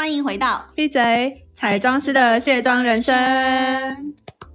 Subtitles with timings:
[0.00, 3.14] 欢迎回到闭嘴，彩妆师的卸妆人生。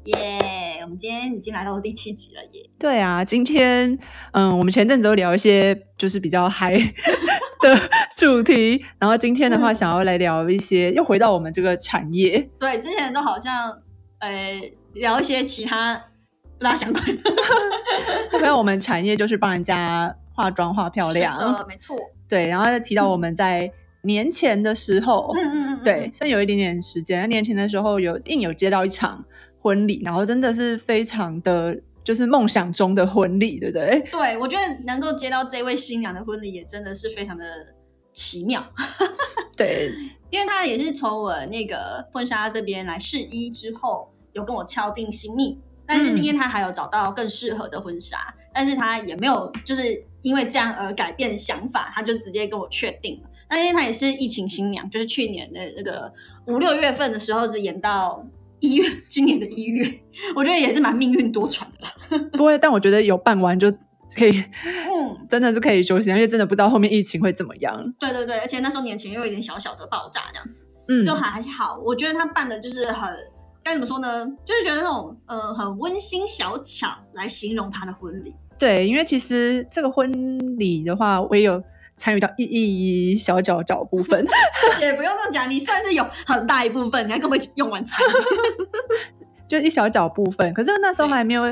[0.05, 2.67] 耶我们今天已经来到第七集了耶。
[2.79, 3.95] 对啊，今天
[4.31, 6.73] 嗯，我们前阵子都聊一些就是比较嗨
[7.61, 7.79] 的
[8.17, 12.49] 主题，然后今天的话想要来聊一些，又回到我们这个产业。
[12.57, 13.69] 对，之前都好像
[14.21, 14.59] 呃
[14.93, 15.95] 聊一些其他
[16.57, 17.31] 不大相关的。
[18.33, 21.95] 因为我们产业就是帮人家化妆化漂亮，呃，没错。
[22.27, 23.71] 对，然后提到我们在
[24.05, 29.25] 年前的时候，嗯嗯嗯，对，虽然有一点点时间，年前的时候有硬有接到一场
[29.59, 33.99] 婚礼，然后真的是非常的就是梦想中的婚礼，对不对？
[34.11, 37.45] 对，我觉得能够接到这位新娘的婚礼，也真的是非常的
[38.13, 38.63] 奇妙。
[39.57, 39.91] 对，
[40.29, 53.29] 因为他也是从我那个婚纱这边来试衣之后，有跟我敲定新密，但是嗯因为他还有找到更适合的婚纱，但是他也没有就是因为这样而改变想法，他就直接跟我确定了。
[53.49, 56.11] 那因为他也是疫情新娘，就是去年的那个
[56.47, 58.25] 五六月份的时候，是演到
[58.59, 59.99] 一月， 今年的一月，
[60.35, 62.29] 我觉得也是蛮命运多舛的啦。
[62.33, 63.71] 不会，但我觉得有办完就
[64.15, 67.93] 可以，嗯，真的是可以休息，因为真的不知道后面疫情会怎么样。
[67.99, 70.63] 对对对，而且那时候年前又有一点小小的爆炸这样子。
[70.87, 71.81] 嗯，就还好。
[71.83, 73.09] 我觉得他办的就是很
[73.63, 74.25] 该怎么说呢？
[74.45, 78.35] 就是觉得那种呃很温馨小巧来形容他的婚礼。
[78.59, 80.11] 对，因为其实这个婚
[80.59, 81.61] 礼的话，我也有
[81.97, 84.25] 参与到一一小角角部分。
[84.81, 87.99] 也不用这样讲，你算是有很大一部分，你还跟我们一起用完餐。
[89.47, 90.53] 就一小角部分。
[90.53, 91.43] 可是那时候还没有，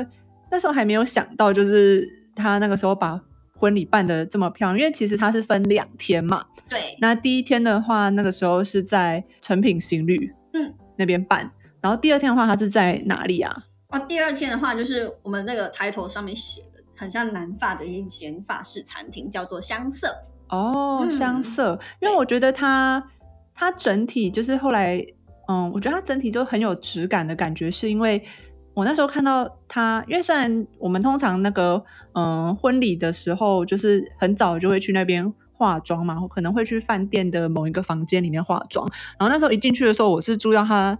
[0.50, 3.20] 那时候还没有想到，就是他那个时候把
[3.56, 6.44] 婚礼办的这么漂亮，因为其实他是分两天嘛。
[6.68, 13.64] 对，那第一天的话，那个时候是在成品行旅嗯那边办，然后第二天的话，他是在哪里啊？
[13.90, 20.08] 哦，第二天的话就是我们那个抬头上面写的，很像南法的一间法式餐厅，叫做香色。
[20.54, 21.10] 哦，嗯。
[21.10, 23.02] 香色，因为我觉得它
[23.54, 25.04] 它整体就是后来，
[25.48, 28.22] 嗯，我觉得它整体就很有质感的感觉，是因为
[28.74, 31.82] 我那时候看到它，因为虽然我们通常那个
[32.14, 38.84] 嗯婚礼的时候，就是很早就会去那边化妆嘛，可能会去饭店的某一个房间里面化妆，
[39.18, 40.98] 然后那时候一进去的时候，我是注意到他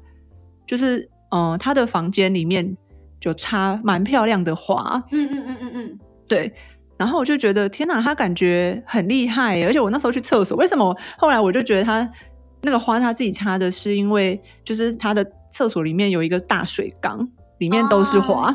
[0.66, 2.76] 就是嗯他的房间里面
[3.20, 5.98] 就插蛮漂亮的花，嗯嗯嗯嗯嗯，
[6.28, 6.54] 对，
[6.96, 10.96] 然后我就觉得天哪，他感觉很厉害，而且我那时候去厕所，为什么？
[11.18, 12.08] 后来我就觉得他
[12.62, 17.28] 那个花他自己插的，是因为就是他的厕所里面有一个大水缸，
[17.58, 18.54] 里面都是花，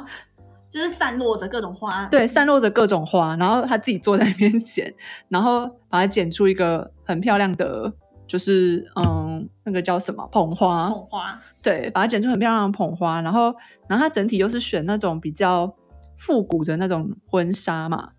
[0.69, 2.05] 就是散落着各种花。
[2.05, 4.93] 对，散落着各种花，然后他自己坐在那边剪，
[5.27, 7.91] 然后把它剪出一个很漂亮的，
[8.27, 13.53] 就是嗯，那个叫什么捧花，捧花，对，把它剪出很漂亮的捧花，然后
[13.87, 15.75] 然后它整体又是选那种比较
[16.17, 18.09] 复古的那种婚纱嘛，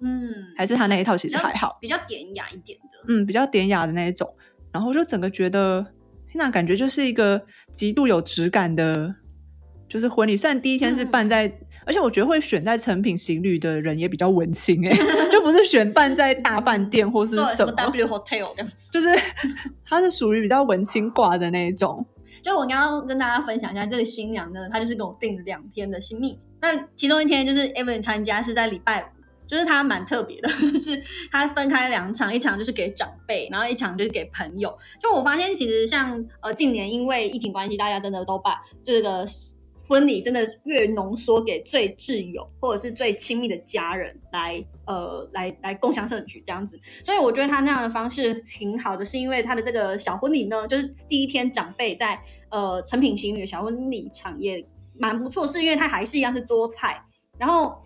[0.00, 2.98] 嗯，还是他那一套其实还好，比较典雅一点的。
[3.08, 4.32] 嗯，比较典雅的那一种。
[4.72, 5.84] 然后就整个觉得，
[6.26, 7.42] 天哪，感觉就是一个
[7.72, 9.14] 极度有质感的，
[9.88, 10.36] 就是婚礼。
[10.36, 11.50] 虽然第一天是办在，
[11.86, 14.94] 而且我觉得会选在成品行旅的人也比较文青哎、
[15.32, 18.90] 就不是选办在大饭店或是，什么，W Hotel 这样子。
[18.92, 19.08] 就是
[19.86, 22.04] 它是属于比较文青挂的那一种。
[22.42, 26.38] 就我刚刚跟大家分享一下，这个新娘呢，她就是跟我订了两天的新密。
[26.60, 29.06] 那其中一天就是 Evelyn 参加，是在礼拜五，
[29.48, 34.78] 就是他蛮特别的， 就是他分开两场，一场就是给长辈，然后一场就是给朋友。
[35.00, 39.24] 就我发现，其实像呃近年因为疫情关系，大家真的都把这个
[39.88, 46.78] 婚礼真的越浓缩给最挚友或者是最亲密的家人来呃来来共享盛举这样子。
[47.02, 52.20] 所以我觉得他那样的方式挺好的，是因为他的这个小婚礼呢，就是第一天长辈在
[52.50, 54.62] 呃成品行旅的小婚礼场也
[54.98, 57.02] 蛮不错，是因为他还是一样是桌菜。
[57.38, 57.80] 然后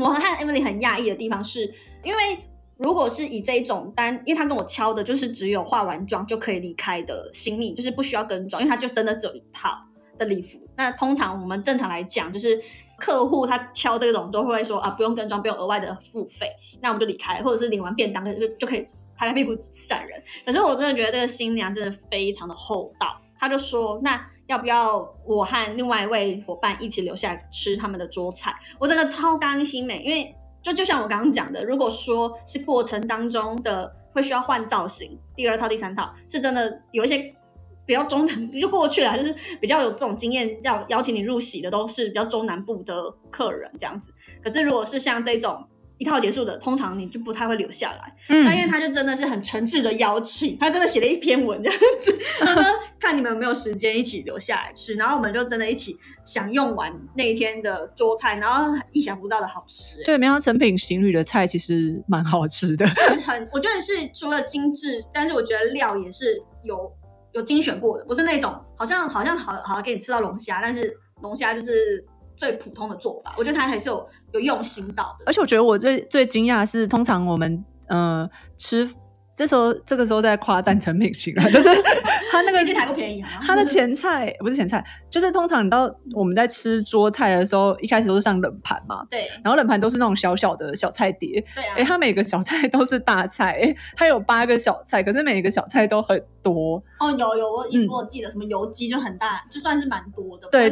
[0.00, 2.38] 我和 Emily 很讶异的地方是，因为
[2.78, 9.76] 如果是以这一种单，因为他跟我敲的就是只有化完妆就可以离开的新密，就是不需要跟妆，因为他就真的只有一套
[10.18, 10.58] 的礼服。
[10.76, 12.58] 那通常我们正常来讲，就是
[12.98, 16.48] 客户他敲这种都会说啊，不用跟妆，不用额外的付费，
[16.80, 18.84] 那我们就离开，或者是领完便当就就可以
[19.16, 20.22] 拍拍屁股闪人。
[20.46, 24.29] 可是我真的觉得这个新娘真的非常的厚道，她就说那。
[24.50, 28.52] 要不要我和另外一位伙伴一起留下来吃他们的桌菜？
[28.80, 37.32] 我真的超甘心的，因为就就像我刚刚讲的，如果说是过程当中的会需要换造型，第二套、第三套是真的有一些
[37.86, 44.12] 比较中南 就过去了，就是比较有这种经验要邀请你入席的都是比较中南部的客人这样子。
[44.42, 45.64] 可是如果是像这种
[46.00, 48.16] 一套结束的，通常你就不太会留下来。
[48.26, 52.64] 那因为嗯，他就真的是很诚挚的邀请，他真的写了一篇文这样子， 他说
[52.98, 55.94] 看你们有没有时间一起留下来吃，然后我们就真的一起
[56.24, 62.86] 享用完那一天的桌菜，然后意想不到的好吃、欸，对，没想到成品行旅的菜其实蛮好吃的。
[62.86, 66.90] 是很我觉得是除了精致，但是我觉得料也是有
[67.32, 72.02] 有精选过的，不是那种好像好像好好给你吃到龙虾，但是龙虾就是
[72.40, 75.26] 最普通的做法，我觉得他还是有有用心到的。
[75.26, 78.26] 而且我觉得我最最惊讶的是，通常我们呃
[78.56, 78.90] 吃
[79.34, 81.68] 这时候这个时候在夸赞成品行啊，就是
[82.30, 100.70] 他那个毕竟台不便宜啊，他的前菜不是前菜，就是通常你到我们在吃桌菜的时候，一开始都是上冷盘嘛，对然后冷盘都是那种小小的小菜碟，对啊，哎、它每个小菜都是大菜，哎，它有八个小菜，可是每一个小菜都很多，哦，有有，我嗯我记得什么油鸡就很大，就算是蛮多的，对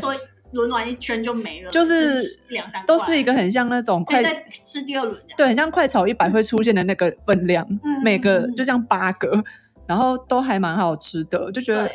[0.52, 4.22] 轮完一圈就没了，就是两三块都是一个很像那种快
[4.52, 5.20] 吃第二轮。
[5.36, 9.42] 对，很像快炒一百会出现的那个分量，嗯每个就像八个，
[9.86, 11.90] 然后都还蛮好吃的，就觉得，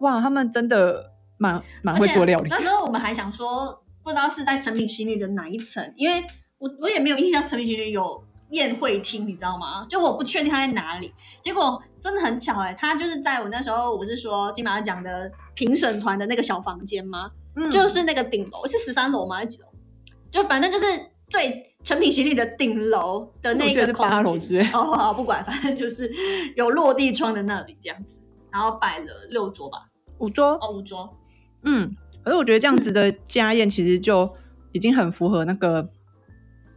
[0.00, 2.48] 哇，他们真的蛮蛮会做料理。
[2.50, 6.22] 那时候我们还想说，不知道是在成品系列的哪一层，因为
[6.58, 8.22] 我我也没有印象成品系列有
[8.54, 9.86] 宴会厅，你知道吗？
[9.88, 11.12] 就我不确定他在哪里。
[11.42, 17.30] 结果真的很巧哎、他就是在我那时候，我不是说金马奖的评审团的那个小房间吗？
[17.56, 19.36] 嗯就是那个顶楼，是十三楼吗？
[19.36, 19.68] 还是几楼？
[20.30, 20.86] 就反正就是
[21.28, 24.34] 最成品行李的顶楼的那个空间八楼
[24.72, 26.12] 哦，好，不管，反正就是
[26.56, 28.20] 有落地窗的那里这样子，
[28.50, 29.86] 然后摆了六桌吧，
[30.18, 31.16] 五桌，哦，五桌，
[31.62, 34.34] 嗯，可是我觉得这样子的家宴其实就
[34.72, 35.88] 已经很符合那个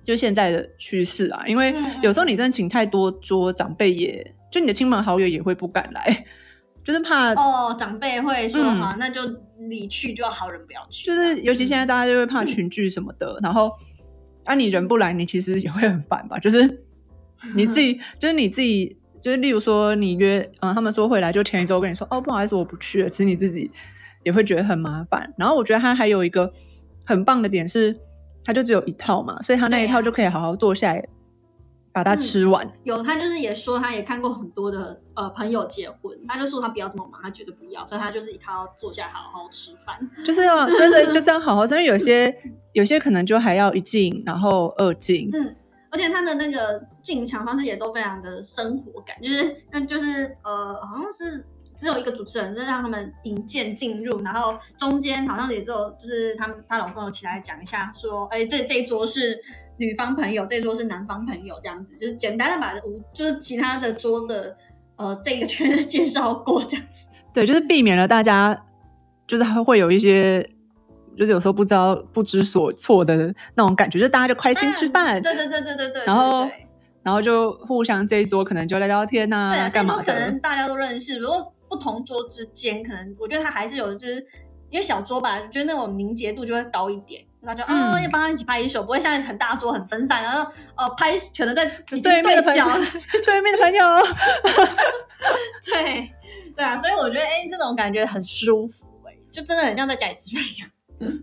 [0.08, 6.26] 就现在的趋势啊，因为有时候你真的请太多桌，长辈也就你的亲朋好友也会不敢来，
[6.82, 9.20] 就是怕哦，长辈会说嗯，那就
[9.70, 13.70] 你去就好人不要去，就是尤其现在在大家就会怕群聚什么的，然后
[14.46, 16.40] 啊你人不来，你其实也会很烦吧？
[16.40, 16.86] 就是
[17.54, 23.70] 你自己， 就是你自己，就是例如说你约，嗯，他们说会来，就前一周跟你说，哦，不好意思，我不去了，其实你自己
[24.24, 25.34] 也会觉得很麻烦。
[25.38, 26.54] 然后我觉得他还有一个
[27.06, 28.00] 很棒的点是，
[28.48, 31.06] 他就只有一套嘛，所以他那一套就可以好好坐下来
[31.92, 32.66] 把它吃完。
[32.84, 40.00] 有他就是也说他也看过很多的呃朋友结婚，他就说他不要这么忙，他绝对不要，所以他就是一他要坐下来好好吃饭。
[40.24, 42.34] 就是要真的就是要好好吃，因为有些
[42.72, 45.54] 有些可能就还要一进，然后二进，嗯，
[45.92, 51.46] 而且他的那个进场方式也都非常的生活感，就是那就是呃，好像是
[51.78, 59.40] 只有一个主持人，就是让他们引荐进入，然后中间好像也只有就是他们她老公有起来讲一下说，哎，这这一桌是
[59.78, 64.58] 女方朋友，这一桌是男方朋友，这样子，就是简单的把五就是其他的桌的
[64.96, 67.06] 呃这个圈介绍过这样子。
[67.34, 68.66] 对，就是避免了大家
[69.28, 70.50] 就是还会有一些。
[71.18, 76.48] 就是有时候不知道不知所措的那种感觉，就大家就开心吃饭，对对对对对对，然后
[77.02, 80.40] 然后就互相这一桌可能就聊聊天呐、对啊，这干嘛一桌可能。
[80.40, 84.16] 大家都认识，不过不同桌之间，可能我觉得他还是有，就是
[84.70, 87.24] 因为小桌吧，觉得那种凝结度就会高一点。
[87.40, 91.66] 那就啊哦，要帮他一起拍一手，不会像很大桌很分散，然后呃拍可能在
[92.04, 92.66] 对面的朋友，
[93.26, 93.86] 对面的朋友，
[95.64, 96.12] 对
[96.56, 100.70] 对啊，所以我觉得哎、这种感觉很舒服哎、就真的很像在家里吃饭一样。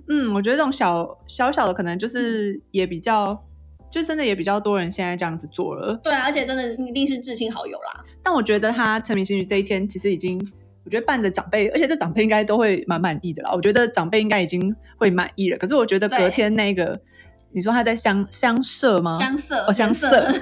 [0.08, 3.44] 嗯，我觉得这种小小小的可能就是也比较，
[3.94, 5.94] 就真的也比较多人现在这样子做了。
[6.02, 8.04] 对啊，而且真的一定是至亲好友啦。
[8.24, 10.36] 但我觉得他成名新语这一天其实已经，
[10.84, 13.52] 我觉得伴着长辈，而且这长辈应该都会蛮满意的啦。
[13.54, 15.56] 我觉得长辈应该已经会满意了。
[15.58, 17.00] 可是我觉得隔天那个，
[17.52, 19.16] 你说他在相相社吗？
[19.16, 20.10] 相色哦相色。
[20.10, 20.40] 色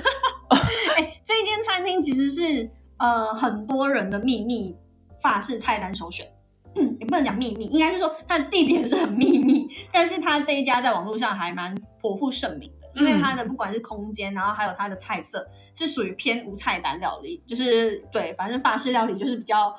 [0.97, 4.75] 哎、这一间餐厅其实是呃很多人的秘密
[5.21, 6.27] 法式菜单首选。
[6.75, 19.75] 嗯，也不能讲秘密，应该是说它的地点是很秘密，但是它这一家在网络上还蛮颇负盛名的，因为它的不管是空间，然后还有它的菜色是属于偏无菜单料理，就是对，反正法式料理就是比较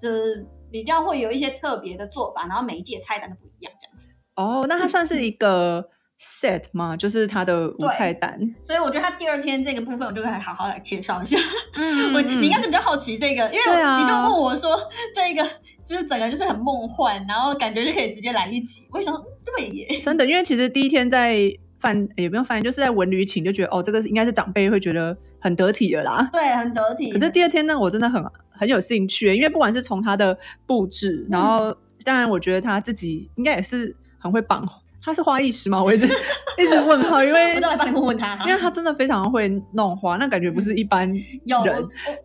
[0.00, 4.08] 就是比较会有一些特别的做法，然后每一届菜单都不一样这样子。
[4.36, 6.96] 哦，那它算是一个 set 吗？
[6.96, 8.38] 就是它的无菜单。
[8.62, 11.38] 所以我觉得它第二天这个部分，我就可以好好来介绍一下。
[11.74, 14.76] 嗯我你应该是比较好奇这个，因为啊你就问我说
[15.14, 15.42] 这个
[15.84, 18.88] 就是整个就是很梦幻，然后感觉就可以直接来一集。
[18.90, 21.36] 我就想对耶，真的，因为其实第一天在
[21.84, 26.26] 饭也不用饭，就是在文旅请就觉得哦，这个是应该是长辈会觉得很得体的啦。
[26.32, 27.12] 对，很得体。
[27.12, 34.66] 可是第二天呢，我真的很很有兴趣，因为不管是从他的布置，然后当然，我觉得他自己应该也是很会绑。
[35.02, 35.82] 他是花艺师吗？
[35.82, 36.06] 我一直
[36.56, 41.20] 一直问号，因为不知道帮你问问他，因为他真的非常会弄花，那感觉不是一般人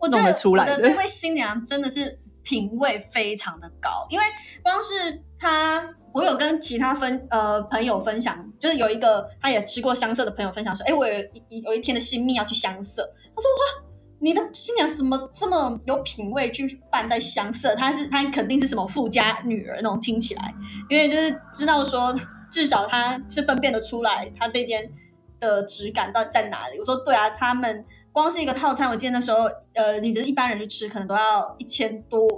[0.00, 4.24] 我弄得出来我的这位新娘真的是品味非常的高，因为
[4.62, 11.14] 光是他，我有跟其他分呃朋友分享，就是有一个他也吃过香色的朋友分享说，哎，我有
[11.48, 13.02] 一有一天的新蜜要去香色，
[13.34, 13.86] 他说哇。
[14.22, 17.74] 你的新娘怎么这么有品味去扮在香色？
[17.74, 20.54] 她是她肯定是什么富家女儿那种，听起来，
[20.90, 22.14] 因为就是知道说。
[22.52, 24.90] 至少他是分辨得出来，他这间
[25.38, 26.76] 的质感到底在哪里。
[26.80, 32.28] 我说对啊，他们光是一个套餐，我记得那时候，呃，你只是一般人去吃，可能都要一千多，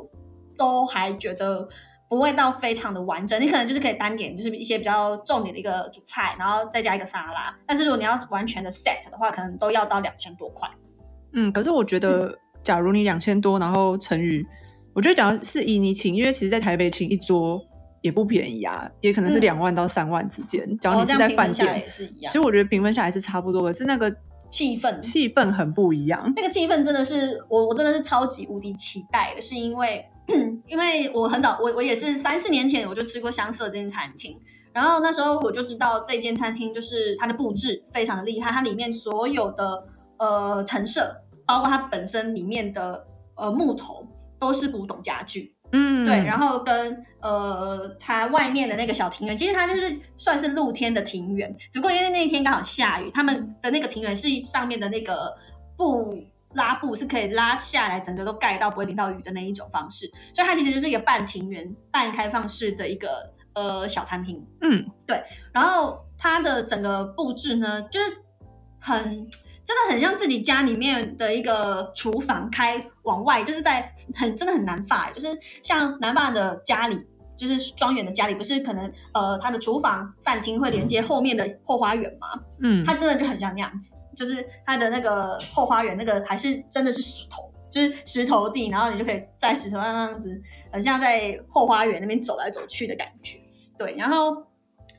[0.57, 1.67] 都还觉得
[2.09, 3.41] 不会到非常的完整。
[3.41, 7.57] 你可能就是可以单点，就是一些比较重点的一个主菜，然后再加一个沙拉。
[7.67, 10.69] 但是如果你要完全的 set 的话，可能都要到两千多块。
[11.33, 14.45] 嗯，可是我觉得，假如你两千多，然后乘以，
[14.95, 17.61] 我觉得假如是以你请，因为其实在台北请一桌。
[18.03, 20.77] 也不便宜啊，也可能是两万到三万之间。
[20.81, 22.33] 假如你是在饭店，也是一样。
[22.33, 24.13] 其实我觉得平分下来是差不多，的是那个
[24.53, 26.31] 气氛，气氛很不一样。
[26.37, 30.07] 那个气氛真的是我，我真的是超级无敌期待的，是因为，
[30.69, 34.39] 因为我很早，我我也是三四年前我就吃过香色这间餐厅，
[34.75, 39.83] 然后那时候我就知道这间餐厅就是它的布置非常的厉害，它里面所有的
[40.19, 41.17] 呃陈设，
[41.47, 43.07] 包括它本身里面的
[43.37, 44.07] 呃木头，
[44.39, 45.55] 都是古董家具。
[45.73, 55.35] 嗯，对，然后跟呃，它外面的那个小庭院，其实它就是算是露天的庭院，只不过因为那一天刚好下雨，他们的那个庭院是上面的那个
[55.77, 56.15] 布
[56.55, 64.45] 拉布是可以拉下来，整个都盖到不会淋到雨的那一种方式，所以它其实就是一个半庭园、半开放式的一个呃小餐厅。
[64.61, 68.17] 嗯，对，然后它的整个布置呢，就是
[68.79, 69.27] 很。
[69.65, 77.01] 真的很像自己家里面的一个厨房，开往外，就是在很真的很难发，就是像南方的家里，
[77.37, 82.29] 就是庄园的家里，不是可能呃，他的厨房饭厅会连接后面的后花园吗？
[82.61, 90.43] 嗯，它真的就很像那样子，就是它的那个后花园那个还是真的是石头，就是石头地，然后你就可以在石头上那样子，
[90.73, 93.39] 很像在后花园那边走来走去的感觉。
[93.79, 94.45] 对，然后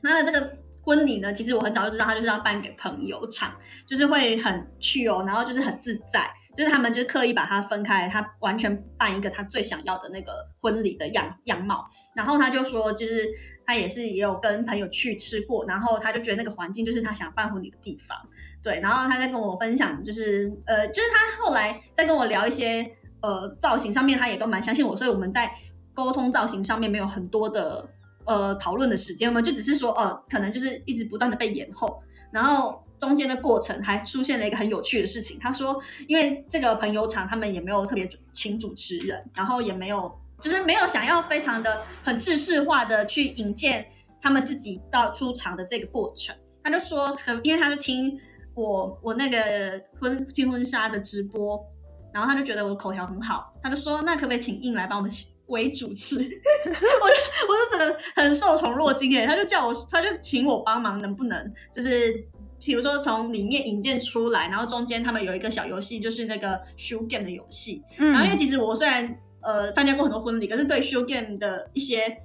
[0.02, 0.52] 它的这个。
[0.84, 3.54] 婚礼呢，其实我很早就知道，他就是要办给朋友场，
[3.86, 11.86] 就是会很去哦，然后就是很自在，就是他们就是刻意把它分开，他完全办一个他最想要的那个婚礼的样样貌。
[12.14, 13.26] 然后他就说，就是
[13.66, 18.18] 他也是也有跟朋友去吃过，然后他就觉得那个环境就是他想办婚礼的地方。
[18.62, 22.86] 对，然后他在跟我分享，就是呃，就是他后来在跟我聊一些
[23.22, 25.50] 呃造型上面，他也都蛮相信我，所以我们在
[25.94, 27.88] 沟通造型上面没有很多的。
[28.26, 35.38] 呃，讨论的时间，我们就只是说，哦，可能就是一直不断的被延后，然后中间的过程还出现了一个很有趣的事情。
[35.38, 43.86] 他说，因为这个朋友场他们也没有特别请主持人，然后也没有，就是没有想要非常的很制式化的去引荐
[44.22, 46.34] 他们自己到出场的这个过程。
[46.62, 48.18] 他就说，可因为他就听
[48.54, 51.62] 我我那个婚进婚纱的直播，
[52.10, 55.10] 然后他就觉得我口条很好，他就说，那可不可以请印来帮我们。
[55.48, 59.26] 为主持， 我我是真的很受宠若惊耶！
[59.26, 62.24] 他就叫我，他就请我帮忙，能不能就是
[62.64, 67.82] 比如说从里面引荐出来，然后中间他们有一个小游戏，就是那个 show game 的游戏。
[67.96, 72.16] 然后因为其实我虽然呃参加过很多婚礼，可是对 show game 的一些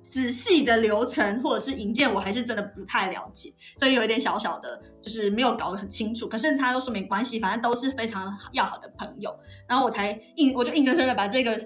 [0.00, 6.28] 仔细的流程或者是引荐，我还是真的不太了解，所以有一点小小的，就是没有搞得很清楚。
[6.28, 11.58] 可是他都说没关系，反正都是非常要好的朋友，然后我才硬我就硬生生的把这个。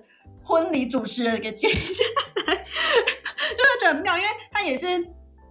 [0.44, 2.04] 婚礼主持人给接下
[2.46, 4.86] 来，就是觉得很妙，因为他也是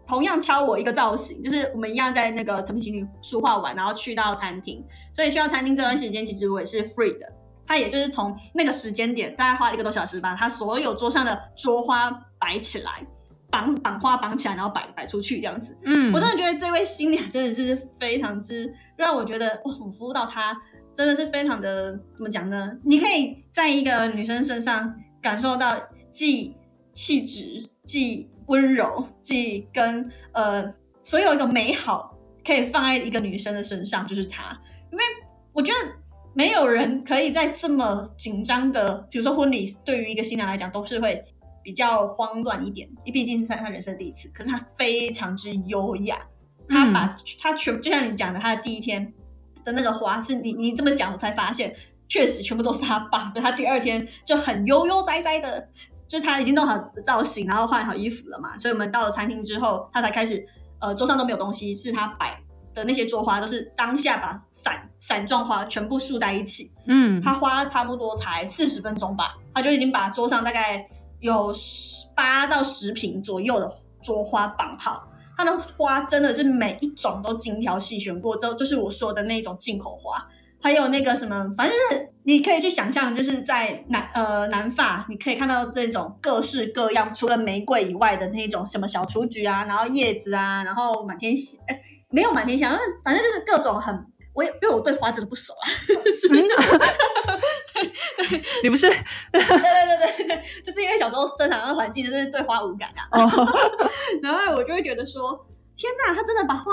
[0.06, 4.84] 同样敲我一个造型，就是我们一样在那个成品情侣书画完，然后去到餐厅，
[5.14, 7.26] 所以去到餐厅这段时间，其实我也是 free 的。
[7.66, 13.08] 他也就是从那个时间点，大概花一个多小时，把他所有桌上的桌花摆起来，
[13.50, 15.78] 绑绑花绑起来，然后摆摆出去这样子。
[15.86, 20.62] 嗯，我真的觉得这位新娘真的是非常之让我觉得，哇，我服务到她。
[20.94, 22.78] 真的是非常的怎么讲呢？
[22.84, 25.76] 你可以在一个女生身上感受到
[26.10, 26.56] 既
[26.94, 30.66] 气质、既温柔、既跟呃
[31.02, 34.60] 所有一个美好，可以放在一个女生的身上，就是她。
[34.92, 35.04] 因为
[35.54, 35.80] 我觉得
[36.34, 41.24] 没有人可以在这么紧张的，比如说婚礼，对于一个新娘来讲都是会
[41.64, 44.30] 比较慌乱一点，因毕竟是在她人生第一次。
[44.34, 46.20] 可是她非常之优雅，
[46.68, 49.14] 她把她全就像你讲的，她的第一天。
[49.64, 51.76] 的那个花是你你这么讲，我才发现
[52.08, 53.42] 确实全部都是他绑的。
[53.42, 55.68] 他第二天就很悠悠哉哉的，
[56.08, 58.58] 就他已经弄好造型，然后换好衣服了嘛。
[58.58, 60.46] 所以我们到了餐厅之后，他才开始，
[60.80, 62.38] 呃，桌上都没有东西，是他摆
[62.74, 66.72] 的那些桌花都是当下把伞伞状花全部竖在一起。
[66.88, 70.86] 嗯，他花差不多才四十分钟吧，他就已经把桌上大概
[71.20, 73.70] 有十八到十瓶左右的
[74.02, 75.08] 桌花绑好。
[75.44, 76.34] 它的花真的。
[76.34, 80.26] 是每一种都精挑细选过之后，就是我说的那种进口花，
[80.62, 81.78] 还有那个什么，反正
[82.24, 88.28] 你可以去想象，就是在南呃南法，你可以看到这种各式各样，除了玫瑰以外的。
[88.28, 92.66] 那种什么小雏菊啊，然后叶子啊，然后满天星，哎，没有满天星，
[93.04, 93.94] 反正就是各种很，
[94.34, 95.68] 我也因为我对花真的不熟啊，
[96.22, 96.56] 真的
[98.18, 98.88] 对， 你不是？
[98.90, 103.30] 对对对对对，就是因为小时候生长的环境就是对花无感啊，
[104.22, 105.46] 然后我就会觉得说，
[105.76, 106.72] 天哪，他真的把花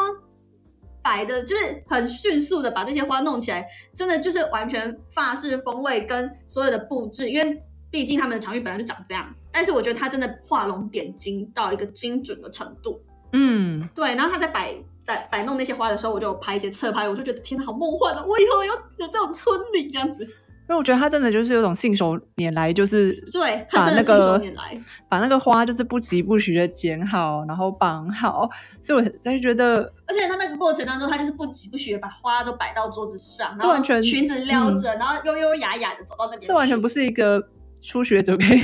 [1.02, 13.00] 摆的，就是很迅速的把这些花弄起来，真的就是完全法式风味跟所有的布置，因为毕竟他们的场域本来就长这样，但是我觉得他真的画龙点睛到一个精准的程度，
[13.32, 18.22] 嗯，对，然后他在摆在摆弄那些花的时候，我就拍一些侧拍，我就觉得天哪，好梦幻啊！
[18.26, 20.28] 我以后要有这种婚礼这样子。
[20.68, 24.74] 因为我觉得他真的就是有种信手拈来，就是对，把那他真的信手个拈来。
[25.08, 28.48] 把那个花就是不疾不徐的剪好，然后绑好，
[28.82, 36.42] 所以我才会觉得，而且他那个过程当中，他就是不急不徐的把花都摆到桌子上，然后这完全裙子撩着，然后优优雅雅的走到那边。
[36.42, 37.42] 这完全不是一个
[37.80, 38.62] 初学者可以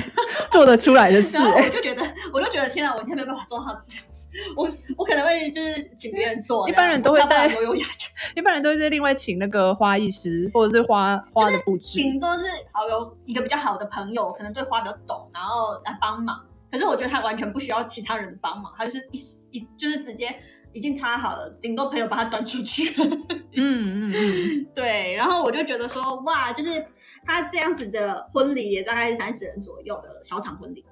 [0.50, 2.02] 做得出来的事、 欸我就觉得，
[2.33, 4.28] 我就觉得天啊，我应该没有办法做到这样子。
[4.56, 8.06] 我我可能会就是请别人做，一般人都会在优优雅雅。
[8.35, 11.99] 一般人都会是另外请那个花艺师或者是花花的布置。
[11.99, 16.44] 顶多是好有一个比较好的朋友，可能对花比较懂，然后来帮忙。
[16.71, 20.35] 可是我觉得他完全不需要其他人的帮忙，他就是一一就是直接
[20.73, 22.92] 已经插好了，顶多朋友把他端出去。
[22.99, 26.85] 嗯嗯嗯，对，然后我就觉得说，哇，就是
[27.25, 30.85] 他这样子的婚礼也大概是三十人左右的小场婚礼，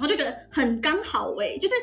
[0.00, 1.74] 我就觉得很刚好哎、就是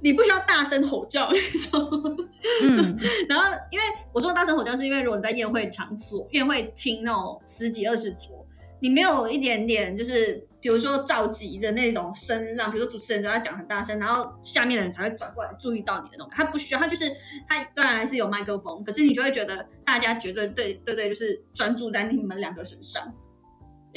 [0.00, 2.28] 你不需要大声吼叫那种。
[2.62, 8.46] 嗯， 然后因为我说大声吼叫，是因为如果你在宴会场所、宴会厅那种十几二十桌，
[8.80, 16.28] 你没有一点点就是比如说召集的那种声浪，比如说主持人就要讲很大声，然后下面的人才会转过来注意到你的那种。
[16.32, 17.10] 他不需要，他就是
[17.48, 23.12] 他当然还是有麦克风，可是你就会觉得大家绝对对对对，就是专注在你们两个身上。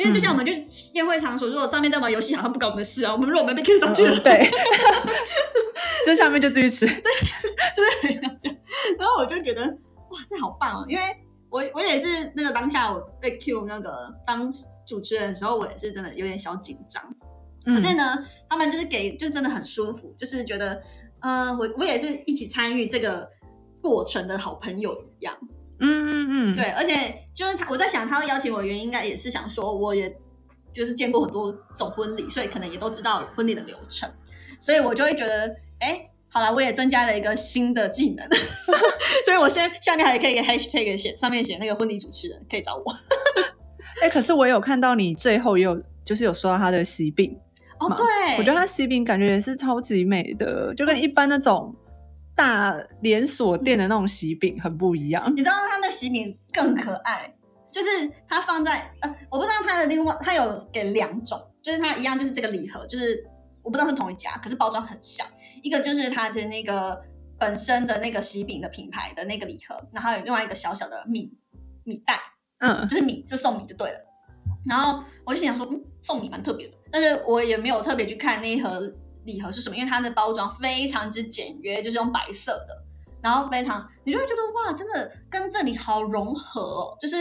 [0.02, 0.64] 因为就像我们去
[0.96, 3.12] 宴会场所，如果上面在玩游戏，好像不关我们的事啊。
[3.12, 4.50] 我们如果我们被 Q 上去了，嗯对，
[6.06, 6.88] 就下面就继续吃。
[6.88, 6.94] 对
[7.76, 8.58] 就是这样。
[8.98, 9.62] 然后我就觉得
[10.10, 10.86] 哇，这好棒哦！
[10.90, 11.04] 因为
[11.50, 14.50] 我我也是那个当下我被 Q 那个当
[14.88, 17.04] 主持人的时候，我也是真的有点小紧张。
[17.64, 18.18] 可是呢，
[18.50, 20.82] 他们就是给，就真的很舒服，就是觉得，
[21.20, 23.30] 呃，我我也是一起参与这个
[23.82, 25.38] 过程的好朋友一样。
[25.82, 30.16] 嗯嗯嗯，对，而且就是他，我在想他会邀请我的原因，应该也是想说，我也
[30.72, 34.10] 就是见过很多种婚礼，所以可能也都知道婚礼的流程，
[34.60, 38.28] 所以我就会觉得，哎，好了，我也增加了一个新的技能，
[39.26, 42.84] 所以我现在下面还可以一个 hashtag 写上面写那个婚礼主持人可以找我。
[44.02, 47.38] 哎、可是我有看到你最后也有就是有说到他的喜饼，
[47.80, 51.76] 哦，对，我觉得他喜饼感觉也是超级美的，就跟一般那种
[52.36, 55.32] 大连锁店的那种喜饼很不一样。
[55.36, 57.34] 你知道它的喜饼更可爱，
[57.72, 63.24] 就是它放在呃，我不知道它的另外它有给两种，就是它一样就是这个礼盒，就是
[63.62, 65.26] 我不知道是同一家，可是包装很像。
[65.62, 67.00] 一个就是它的那个
[67.38, 71.32] 本身的那个喜饼的品牌的那个礼盒，然后有另外一个小小的米
[71.84, 72.20] 米袋，
[72.60, 74.00] 嗯就是米就送米就对了。
[74.66, 78.80] 然后我就想说，嗯，送米蛮特别的，但是我也没有特别去看那一盒
[79.26, 82.84] 礼盒是什么，因为它的包装非常之简约，就是用白色的，
[83.22, 87.16] 然后非常你就会觉得哇，真的跟这里好融合哦，就是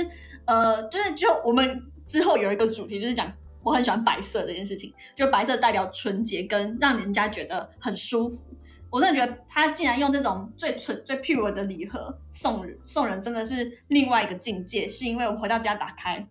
[0.47, 3.33] 呃，就是就我们之后有一个主题就是讲。
[3.63, 8.47] 我很喜欢白色这件事情，就白色代表纯洁，跟让人家觉得很舒服。
[8.89, 14.89] 我真的觉得他竟然用这种最纯、最 pure 的礼盒送人，送人真的是另外一个境界。
[14.89, 16.27] 是因为我回到家打开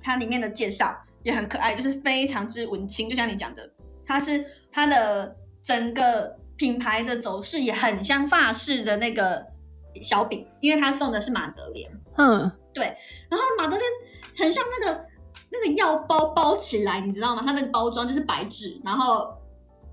[0.00, 3.68] 它里面的介绍也很可爱，就是非常之文青，就像你讲的，
[4.06, 9.44] 它是它的整个品牌的走势也很像法式的那个
[10.02, 12.84] 小饼，因为它送的是马德莲，嗯，对
[13.28, 13.82] 然后马德莲
[14.36, 15.04] 很像那个
[15.50, 17.42] 那个药包包起来，你知道吗？
[17.44, 19.36] 它那个包装就是白纸，然后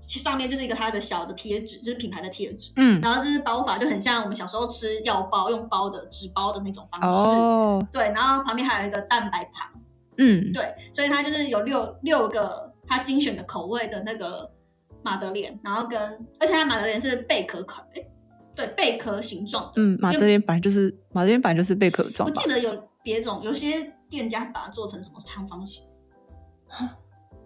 [0.00, 2.70] 上面就是一个它的小的贴纸，就是品牌的贴纸。
[2.76, 9.68] 嗯，然后就是包法就很像我们小时候吃药包用包的纸包的那种方式，哦，对，然后旁边还有一个蛋白糖，
[10.16, 14.50] 嗯，对，所以它就是有六六个它精选的口味的那个
[15.08, 15.98] 马德莲，然后跟
[16.38, 18.02] 而且它马德莲是贝壳款，哎，
[18.54, 22.46] 对，贝壳形状的，嗯，马德莲本来就是马德莲本来就是贝壳状我记？
[22.48, 22.70] 得有
[23.02, 25.86] 别种，有些店家把它做成什么长方形，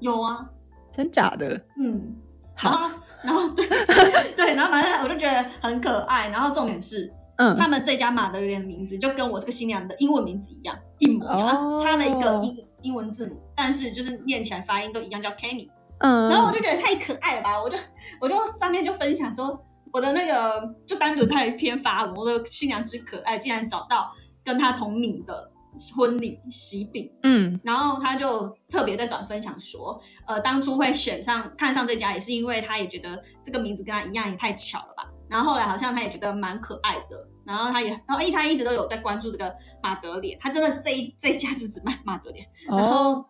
[0.00, 0.44] 有啊，
[0.90, 1.54] 真假的？
[1.78, 2.16] 嗯，
[2.56, 2.90] 然好，后
[3.22, 3.66] 然后对
[4.34, 7.12] 对，然后反正我就觉得很可爱，然后重点是。
[7.36, 15.70] 嗯，他们这家马德莲的名字就跟我这个新娘的英文名字一样，一模一样，哦差了一个英英文字母，但是就是念起来发音都一样，叫 Kenny。
[16.02, 17.76] 嗯，然后我就觉得太可爱了吧，我就
[18.20, 19.58] 我就上面就分享说
[19.92, 24.10] 我的那个就单独他一篇发文，我的新娘之可爱，竟然找到
[24.44, 25.50] 跟他同名的
[25.96, 27.60] 婚礼喜饼，嗯。
[27.62, 35.08] 然后他就特别在转分享说，呃，当初会选上看上这家，也是因为他也觉得这个名字跟他一样，也太巧了吧。
[35.28, 43.24] 然后后来好像他也觉得蛮可爱的，然后他也，然后一他一直都有在关注这个马德莲，他真的这一 这一家子只卖马德莲，然哦，后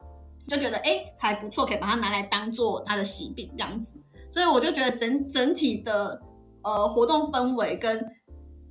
[0.49, 3.97] 就觉得哎还不错，可以把它拿来当做他的喜饼这样子。
[4.31, 6.21] 所以我就觉得整整体的
[6.63, 8.05] 呃活动氛围跟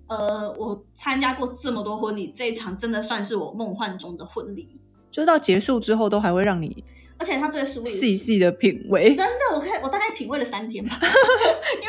[0.07, 4.81] 呃我参加过这么多婚礼，这一场真的算是我梦幻中的婚礼。
[5.11, 6.83] 就到结束之后都还会让你
[7.17, 9.13] 而且他最 sweet 细细的品味。
[9.13, 11.85] 真的，我看我大概品味了三天吧，因为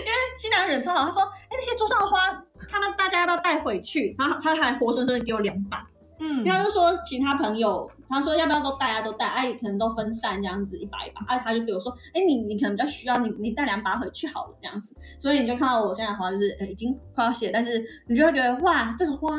[0.00, 2.28] 因为新娘人超好，他说，哎、那些桌上的花，
[2.68, 4.16] 他们大家要不要带回去？
[4.18, 5.86] 然后他还活生生的给我两把，
[6.22, 19.30] 嗯因为他就说其他朋友，他说要不要都带啊，都带，哎、可能都分散这样子一把一把，哎、他就对我说，哎、你你可能比较需要，你你带两把回去好了这样子，所以你就看到我现在的花就是、呃已经快要谢，但是你就会觉得哇，这个花。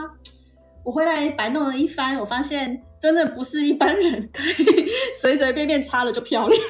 [0.84, 6.62] 我回来摆弄了一番，我发现真的不是一般人可以随随便便插了就漂亮。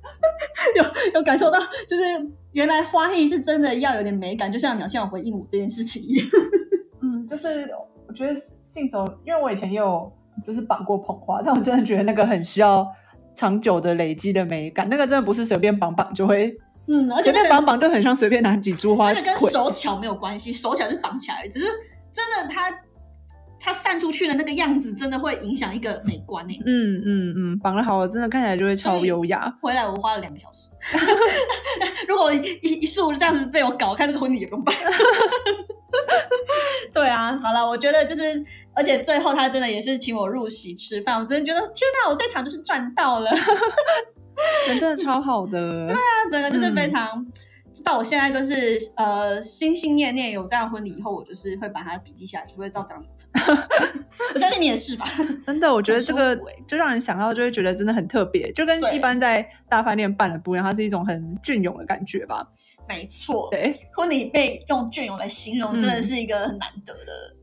[0.76, 2.02] 有有感受到，就是
[2.52, 6.26] 原来花艺是真的要有点美感，就像鸟像我回应我这件事情一样。
[7.00, 10.10] 嗯，就是我觉得信手，因为我以前也有
[10.44, 12.86] 就是绑过捧花，但我真的觉得那个很需要
[13.34, 16.56] 长久的累积的美感，那个真的不是随便绑绑就会，
[16.88, 21.66] 嗯，而且随便那个绑绑就很像随便拿几株花那个跟手巧没有关系，手巧是绑起来，只是
[22.12, 22.72] 真的它
[23.60, 29.52] 它散出去的那个样子，真的会影响一个美观诶、嗯嗯嗯，绑的好了，真的看起来就会超优雅。
[29.60, 30.70] 回来我花了两个小时，
[32.08, 34.74] 如果一一一束这样子被我搞，看这个婚礼也不用办。
[36.92, 38.42] 对啊，好了，我觉得就是，
[38.74, 43.30] 而且最后他真的也是请我入席吃饭，我真的觉得天哪，我在场就是赚到了，
[44.68, 47.26] 人真的超好的，对啊整个就是非常。
[47.84, 53.04] 到我现在都是呃心心念念有这样婚礼以后，我就是会把它笔记下来，就会照这样。
[54.34, 55.06] 我相信你也是吧？
[55.46, 56.36] 真的，我觉得这个
[56.66, 62.46] 就让人想到，就会觉得真的很特别，就跟一般在大饭店办的不一样，它是一种很隽永的感觉吧。
[62.88, 67.34] 没错，对，婚礼被用隽永来形容，嗯真的是一个很难得的。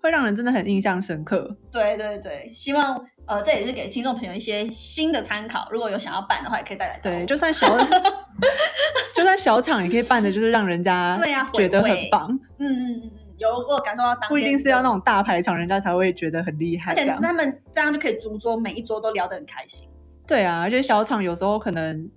[0.00, 1.56] 会让人真的很印象深刻。
[1.72, 6.98] 对对对，希望呃这也是给听众朋友一些新的参考，如果有想要办的话，也可以再来。
[7.02, 7.68] 对，就算小，
[9.14, 16.94] 就算小场也可以办的，就是让人家对呀觉得很棒，嗯嗯嗯嗯，有我感受到当不一定是要那，种大排场，人家才会觉得很厉害而。
[16.94, 19.88] 且他们这样就可以逐桌每一桌都聊得很开心。
[20.26, 22.10] 对啊，而且小场有时候可能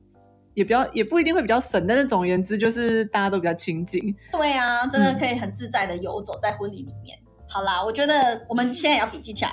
[0.53, 4.15] 也比较，也不一定会比较省，但是总而言之，就是大家都比较亲近。
[4.31, 7.17] 对啊，真的嗯可以很自在的游走在婚礼里面。
[7.51, 9.51] 好啦，我觉得我们现在也要笔记起来，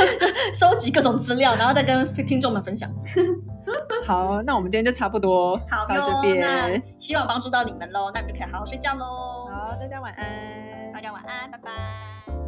[0.52, 2.90] 收集各种资料，然后再跟听众们分享。
[4.06, 6.82] 好，那我们今天就差不多好到这边。
[6.98, 9.48] 希望帮助到你们喽，那你们就可以好好睡觉喽。
[9.50, 10.92] 好，大家晚安。
[10.92, 12.39] 大家晚安，拜拜。